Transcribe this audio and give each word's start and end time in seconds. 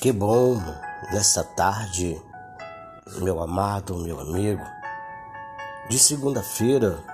Que 0.00 0.12
bom 0.12 0.56
nesta 1.12 1.44
tarde, 1.44 2.18
meu 3.18 3.42
amado, 3.42 3.96
meu 3.96 4.18
amigo, 4.18 4.64
de 5.90 5.98
segunda-feira, 5.98 7.04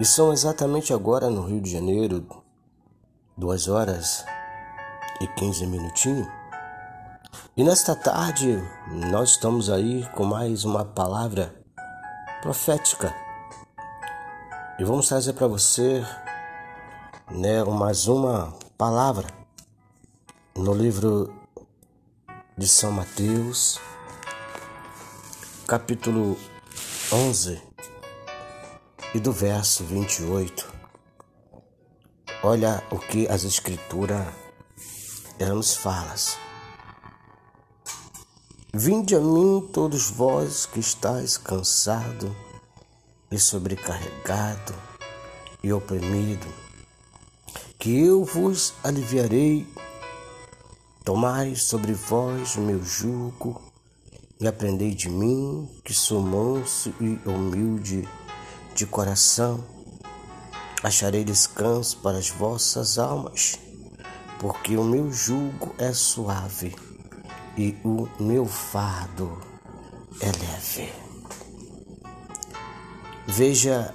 e 0.00 0.06
são 0.06 0.32
exatamente 0.32 0.94
agora 0.94 1.28
no 1.28 1.44
Rio 1.44 1.60
de 1.60 1.70
Janeiro, 1.70 2.26
duas 3.36 3.68
horas 3.68 4.24
e 5.20 5.26
quinze 5.26 5.66
minutinhos. 5.66 6.26
E 7.54 7.62
nesta 7.62 7.94
tarde 7.94 8.58
nós 9.10 9.32
estamos 9.32 9.68
aí 9.68 10.08
com 10.12 10.24
mais 10.24 10.64
uma 10.64 10.82
palavra 10.82 11.54
profética 12.40 13.14
e 14.78 14.84
vamos 14.84 15.08
trazer 15.08 15.34
para 15.34 15.46
você, 15.46 16.02
né, 17.30 17.62
mais 17.64 18.08
uma 18.08 18.50
palavra 18.78 19.43
no 20.56 20.72
livro 20.72 21.34
de 22.56 22.68
São 22.68 22.92
Mateus, 22.92 23.80
capítulo 25.66 26.38
11 27.12 27.60
e 29.14 29.18
do 29.18 29.32
verso 29.32 29.82
28. 29.84 30.72
Olha 32.42 32.82
o 32.90 32.98
que 32.98 33.26
as 33.28 33.42
escrituras 33.42 34.26
nos 35.40 35.74
falam. 35.74 36.14
Vinde 38.72 39.16
a 39.16 39.20
mim 39.20 39.68
todos 39.72 40.08
vós 40.10 40.66
que 40.66 40.78
estáis 40.78 41.36
cansado 41.36 42.34
e 43.30 43.38
sobrecarregado 43.38 44.74
e 45.62 45.72
oprimido, 45.72 46.46
que 47.78 48.04
eu 48.04 48.24
vos 48.24 48.74
aliviarei. 48.84 49.66
Tomai 51.04 51.54
sobre 51.54 51.92
vós 51.92 52.56
o 52.56 52.62
meu 52.62 52.82
jugo 52.82 53.60
e 54.40 54.48
aprendei 54.48 54.94
de 54.94 55.10
mim, 55.10 55.68
que 55.84 55.92
sou 55.92 56.22
manso 56.22 56.94
e 56.98 57.20
humilde 57.28 58.08
de 58.74 58.86
coração. 58.86 59.62
Acharei 60.82 61.22
descanso 61.22 61.98
para 61.98 62.16
as 62.16 62.30
vossas 62.30 62.98
almas, 62.98 63.58
porque 64.40 64.78
o 64.78 64.82
meu 64.82 65.12
jugo 65.12 65.74
é 65.76 65.92
suave 65.92 66.74
e 67.54 67.76
o 67.84 68.08
meu 68.18 68.46
fardo 68.46 69.38
é 70.22 70.26
leve. 70.26 70.90
Veja 73.26 73.94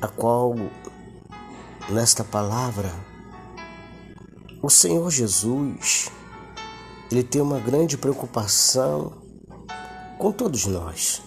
a 0.00 0.08
qual 0.08 0.54
nesta 1.90 2.24
palavra 2.24 2.90
o 4.62 4.70
Senhor 4.70 5.10
Jesus 5.10 6.10
ele 7.12 7.22
tem 7.22 7.42
uma 7.42 7.58
grande 7.58 7.98
preocupação 7.98 9.12
com 10.18 10.32
todos 10.32 10.64
nós. 10.66 11.20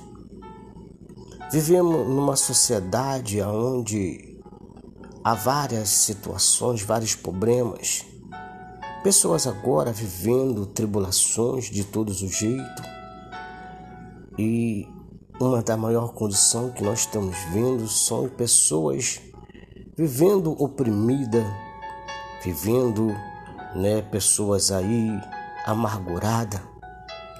Vivemos 1.51 2.07
numa 2.07 2.35
sociedade 2.35 3.39
onde 3.43 4.41
há 5.23 5.35
várias 5.35 5.89
situações, 5.89 6.81
vários 6.81 7.13
problemas, 7.13 8.03
pessoas 9.03 9.45
agora 9.45 9.91
vivendo 9.91 10.65
tribulações 10.65 11.65
de 11.65 11.83
todos 11.83 12.23
os 12.23 12.35
jeitos 12.35 12.85
e 14.39 14.87
uma 15.39 15.61
da 15.61 15.77
maior 15.77 16.13
condição 16.13 16.71
que 16.71 16.83
nós 16.83 17.01
estamos 17.01 17.37
vendo 17.53 17.87
são 17.87 18.27
pessoas 18.27 19.21
vivendo 19.95 20.51
oprimida, 20.59 21.45
vivendo, 22.43 23.09
né, 23.75 24.01
pessoas 24.01 24.71
aí 24.71 25.34
amargurada, 25.65 26.61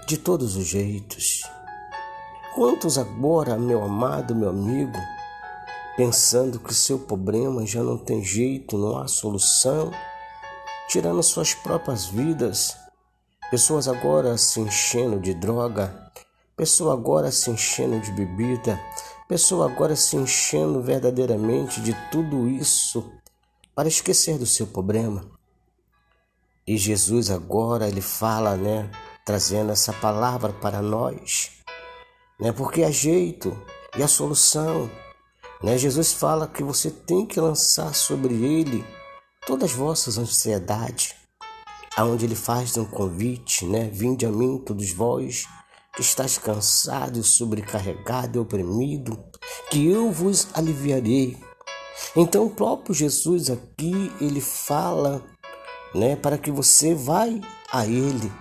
de 0.07 0.17
todos 0.17 0.55
os 0.55 0.65
jeitos. 0.65 1.43
Quantos 2.55 2.97
agora, 2.97 3.55
meu 3.55 3.83
amado, 3.83 4.35
meu 4.35 4.49
amigo, 4.49 4.97
pensando 5.95 6.59
que 6.59 6.73
seu 6.73 6.97
problema 6.97 7.65
já 7.67 7.83
não 7.83 7.97
tem 7.99 8.23
jeito, 8.23 8.79
não 8.79 8.97
há 8.97 9.07
solução, 9.07 9.91
tirando 10.87 11.21
suas 11.21 11.53
próprias 11.53 12.05
vidas, 12.05 12.75
pessoas 13.51 13.87
agora 13.87 14.35
se 14.39 14.59
enchendo 14.59 15.19
de 15.19 15.35
droga, 15.35 16.11
pessoa 16.57 16.93
agora 16.93 17.29
se 17.31 17.51
enchendo 17.51 17.99
de 17.99 18.11
bebida, 18.11 18.79
pessoa 19.27 19.71
agora 19.71 19.95
se 19.95 20.15
enchendo 20.15 20.81
verdadeiramente 20.81 21.79
de 21.79 21.93
tudo 22.11 22.47
isso 22.47 23.07
para 23.75 23.87
esquecer 23.87 24.39
do 24.39 24.47
seu 24.47 24.65
problema. 24.65 25.35
E 26.67 26.77
Jesus 26.77 27.29
agora 27.29 27.87
ele 27.87 28.01
fala, 28.01 28.57
né, 28.57 28.89
trazendo 29.23 29.71
essa 29.71 29.93
palavra 29.93 30.51
para 30.51 30.81
nós, 30.81 31.51
né? 32.39 32.51
Porque 32.51 32.83
a 32.83 32.89
jeito 32.89 33.55
e 33.95 34.01
a 34.01 34.07
solução, 34.07 34.89
né? 35.61 35.77
Jesus 35.77 36.13
fala 36.13 36.47
que 36.47 36.63
você 36.63 36.89
tem 36.89 37.23
que 37.23 37.39
lançar 37.39 37.93
sobre 37.93 38.33
ele 38.33 38.83
todas 39.45 39.69
as 39.69 39.77
vossas 39.77 40.17
ansiedades, 40.17 41.13
aonde 41.95 42.25
ele 42.25 42.35
faz 42.35 42.75
um 42.77 42.85
convite, 42.85 43.63
né? 43.65 43.87
Vinde 43.93 44.25
a 44.25 44.31
mim 44.31 44.57
todos 44.57 44.91
vós 44.91 45.45
que 45.95 46.01
estás 46.01 46.39
cansado, 46.39 47.23
sobrecarregado 47.23 48.39
e 48.39 48.41
oprimido, 48.41 49.23
que 49.69 49.87
eu 49.87 50.11
vos 50.11 50.47
aliviarei. 50.53 51.37
Então 52.15 52.47
o 52.47 52.49
próprio 52.49 52.93
Jesus 52.93 53.51
aqui 53.51 54.11
ele 54.19 54.41
fala 54.41 55.23
né? 55.95 56.15
Para 56.15 56.37
que 56.37 56.51
você 56.51 56.93
vai 56.93 57.41
a 57.71 57.85
Ele. 57.85 58.31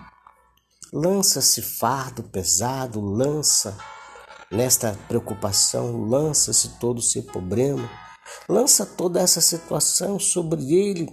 Lança 0.92 1.38
esse 1.38 1.62
fardo 1.62 2.22
pesado, 2.24 3.00
lança 3.00 3.76
nesta 4.50 4.92
preocupação, 5.08 6.04
lança-se 6.04 6.78
todo 6.78 6.98
o 6.98 7.02
seu 7.02 7.22
problema, 7.22 7.88
lança 8.48 8.84
toda 8.84 9.20
essa 9.20 9.40
situação 9.40 10.18
sobre 10.18 10.74
Ele. 10.74 11.08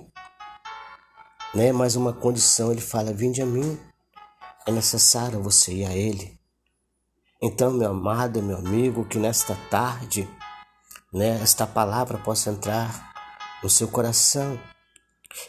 Né? 1.53 1.71
Mais 1.71 1.95
uma 1.95 2.13
condição, 2.13 2.71
ele 2.71 2.81
fala: 2.81 3.13
Vinde 3.13 3.41
a 3.41 3.45
mim. 3.45 3.79
É 4.67 4.71
necessário 4.71 5.41
você 5.41 5.73
ir 5.73 5.85
a 5.85 5.95
Ele. 5.95 6.39
Então, 7.41 7.71
meu 7.71 7.89
amado, 7.89 8.43
meu 8.43 8.57
amigo, 8.57 9.05
que 9.05 9.17
nesta 9.17 9.55
tarde, 9.71 10.29
né, 11.11 11.41
esta 11.41 11.65
palavra 11.65 12.19
possa 12.19 12.51
entrar 12.51 13.11
no 13.63 13.69
seu 13.69 13.87
coração 13.87 14.59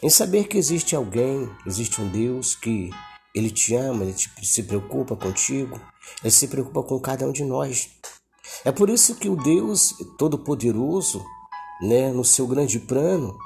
em 0.01 0.09
saber 0.09 0.47
que 0.47 0.57
existe 0.57 0.95
alguém, 0.95 1.49
existe 1.65 2.01
um 2.01 2.09
Deus 2.09 2.55
que 2.55 2.89
ele 3.33 3.49
te 3.49 3.75
ama, 3.75 4.03
ele 4.03 4.13
te, 4.13 4.29
se 4.45 4.63
preocupa 4.63 5.15
contigo, 5.15 5.79
ele 6.21 6.31
se 6.31 6.47
preocupa 6.47 6.83
com 6.83 6.99
cada 6.99 7.25
um 7.25 7.31
de 7.31 7.43
nós. 7.43 7.89
É 8.63 8.71
por 8.71 8.89
isso 8.89 9.15
que 9.15 9.29
o 9.29 9.35
Deus 9.35 9.95
Todo-Poderoso, 10.17 11.23
né, 11.81 12.11
no 12.11 12.23
seu 12.23 12.45
grande 12.47 12.79
plano, 12.79 13.37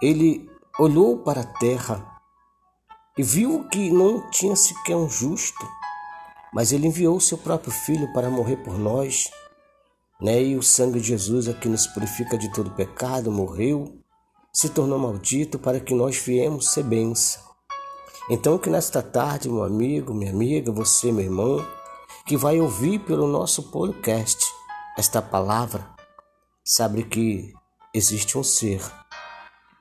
ele 0.00 0.48
olhou 0.78 1.18
para 1.18 1.40
a 1.40 1.46
terra 1.46 2.20
e 3.16 3.22
viu 3.22 3.68
que 3.68 3.90
não 3.90 4.30
tinha 4.30 4.56
sequer 4.56 4.96
um 4.96 5.08
justo, 5.08 5.66
mas 6.52 6.72
ele 6.72 6.86
enviou 6.86 7.16
o 7.16 7.20
seu 7.20 7.38
próprio 7.38 7.72
filho 7.72 8.12
para 8.12 8.30
morrer 8.30 8.58
por 8.58 8.78
nós. 8.78 9.30
Né? 10.20 10.42
E 10.42 10.56
o 10.56 10.62
sangue 10.62 11.00
de 11.00 11.08
Jesus 11.08 11.48
é 11.48 11.52
que 11.52 11.68
nos 11.68 11.86
purifica 11.88 12.38
de 12.38 12.52
todo 12.52 12.70
pecado, 12.70 13.30
morreu 13.30 14.03
se 14.54 14.68
tornou 14.68 14.98
maldito 14.98 15.58
para 15.58 15.80
que 15.80 15.92
nós 15.92 16.16
viemos 16.16 16.70
ser 16.70 16.84
bênção. 16.84 17.42
Então, 18.30 18.56
que 18.56 18.70
nesta 18.70 19.02
tarde, 19.02 19.50
meu 19.50 19.64
amigo, 19.64 20.14
minha 20.14 20.30
amiga, 20.30 20.70
você, 20.70 21.10
meu 21.10 21.24
irmão, 21.24 21.66
que 22.24 22.36
vai 22.36 22.60
ouvir 22.60 23.00
pelo 23.00 23.26
nosso 23.26 23.64
podcast 23.64 24.46
esta 24.96 25.20
palavra, 25.20 25.86
sabe 26.64 27.02
que 27.02 27.52
existe 27.92 28.38
um 28.38 28.44
ser, 28.44 28.80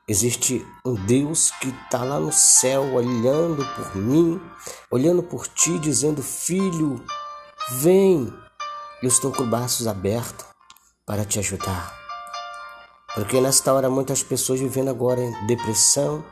existe 0.09 0.65
um 0.83 0.95
Deus 1.05 1.51
que 1.51 1.69
está 1.69 2.03
lá 2.03 2.19
no 2.19 2.33
céu 2.33 2.95
olhando 2.95 3.63
por 3.75 3.95
mim, 3.95 4.41
olhando 4.91 5.23
por 5.23 5.47
ti, 5.47 5.77
dizendo: 5.79 6.21
Filho, 6.21 7.01
vem, 7.73 8.33
eu 9.01 9.07
estou 9.07 9.31
com 9.31 9.43
os 9.43 9.49
braços 9.49 9.87
abertos 9.87 10.45
para 11.05 11.23
te 11.23 11.39
ajudar. 11.39 12.02
Porque 13.13 13.39
nesta 13.39 13.71
hora 13.71 13.89
muitas 13.89 14.23
pessoas 14.23 14.59
vivendo 14.59 14.89
agora 14.89 15.21
em 15.21 15.45
depressão, 15.45 16.25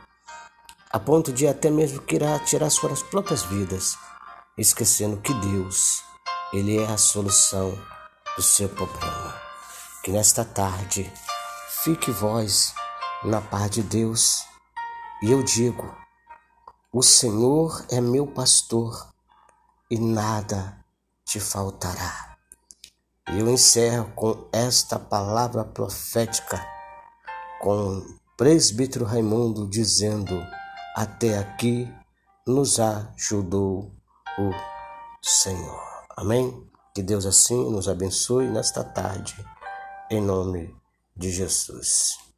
a 0.91 0.99
ponto 0.99 1.31
de 1.31 1.47
até 1.47 1.69
mesmo 1.69 2.01
querer 2.01 2.39
tirar 2.43 2.69
suas 2.69 3.03
próprias 3.03 3.43
vidas, 3.43 3.95
esquecendo 4.57 5.17
que 5.17 5.33
Deus, 5.35 6.03
Ele 6.51 6.79
é 6.79 6.85
a 6.87 6.97
solução 6.97 7.77
do 8.35 8.41
seu 8.41 8.67
problema. 8.67 9.35
Que 10.03 10.11
nesta 10.11 10.43
tarde 10.43 11.11
fique 11.83 12.09
vós 12.09 12.73
na 13.23 13.39
paz 13.39 13.69
de 13.69 13.83
Deus. 13.83 14.43
E 15.21 15.31
eu 15.31 15.43
digo: 15.43 15.95
o 16.91 17.03
Senhor 17.03 17.85
é 17.91 18.01
meu 18.01 18.25
pastor 18.25 19.07
e 19.89 19.99
nada 19.99 20.83
te 21.23 21.39
faltará. 21.39 22.30
Eu 23.27 23.49
encerro 23.49 24.11
com 24.15 24.49
esta 24.51 24.97
palavra 24.97 25.63
profética, 25.63 26.59
com 27.61 27.99
o 27.99 28.19
presbítero 28.35 29.05
Raimundo 29.05 29.69
dizendo: 29.69 30.35
Até 30.95 31.37
aqui 31.37 31.87
nos 32.45 32.79
ajudou 32.79 33.91
o 34.37 34.51
Senhor. 35.21 35.81
Amém? 36.17 36.67
Que 36.93 37.01
Deus 37.01 37.25
assim 37.25 37.69
nos 37.69 37.87
abençoe 37.87 38.49
nesta 38.49 38.83
tarde, 38.83 39.35
em 40.09 40.19
nome 40.19 40.75
de 41.15 41.31
Jesus. 41.31 42.30